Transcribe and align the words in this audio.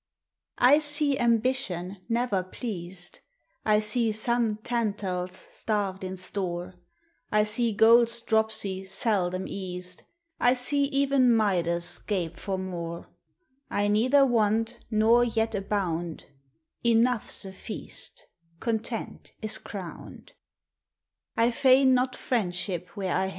I 0.57 0.79
see 0.79 1.19
ambition 1.19 1.97
never 2.09 2.41
pleased; 2.41 3.19
I 3.63 3.79
gee 3.79 4.11
some 4.11 4.57
Tantals 4.63 5.33
starved 5.51 6.03
in 6.03 6.17
store; 6.17 6.73
I 7.31 7.43
see 7.43 7.71
gold's 7.71 8.19
dropsy 8.23 8.83
seldom 8.85 9.45
eased; 9.47 10.01
I 10.39 10.55
see 10.55 10.85
even 10.85 11.31
Midas 11.35 11.99
gape 11.99 12.35
for 12.35 12.57
mo 12.57 13.05
I 13.69 13.89
neither 13.89 14.25
want 14.25 14.79
nor 14.89 15.23
yet 15.23 15.53
abound, 15.53 16.25
Enough 16.83 17.29
"> 17.45 17.45
a 17.45 17.51
feast, 17.51 18.25
contenl 18.59 19.29
is 19.43 19.59
crowned 19.59 20.33
I 21.37 21.51
feign 21.51 21.93
not 21.93 22.15
friendship 22.15 22.87
where 22.97 23.13
I 23.13 23.25
h. 23.25 23.29